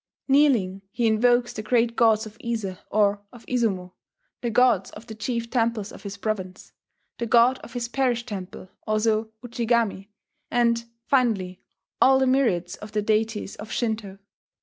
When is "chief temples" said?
5.13-5.91